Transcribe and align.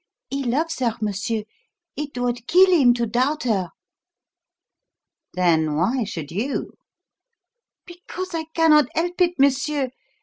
He 0.31 0.43
loves 0.43 0.79
her, 0.79 0.97
monsieur. 0.99 1.43
It 1.95 2.17
would 2.17 2.47
kill 2.47 2.71
him 2.71 2.95
to 2.95 3.05
doubt 3.05 3.43
her." 3.43 3.69
"Then 5.35 5.75
why 5.75 6.05
should 6.05 6.31
you?" 6.31 6.73
"Because 7.85 8.33
I 8.33 8.45
cannot 8.45 8.87
help 8.95 9.21
it, 9.21 9.37
monsieur. 9.37 9.91